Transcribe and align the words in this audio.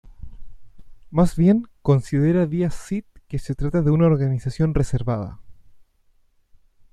Más 1.11 1.35
bien, 1.35 1.67
considera 1.83 2.47
Díaz 2.47 2.73
Cid 2.87 3.03
que 3.27 3.37
se 3.37 3.53
trata 3.53 3.83
de 3.83 3.91
una 3.91 4.07
organización 4.07 4.73
reservada. 4.73 5.39